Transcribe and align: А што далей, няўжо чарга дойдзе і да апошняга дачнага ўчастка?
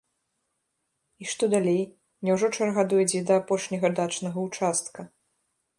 А 1.23 1.27
што 1.33 1.43
далей, 1.55 1.77
няўжо 2.29 2.47
чарга 2.57 2.89
дойдзе 2.95 3.15
і 3.21 3.25
да 3.29 3.33
апошняга 3.45 3.87
дачнага 4.03 4.37
ўчастка? 4.49 5.01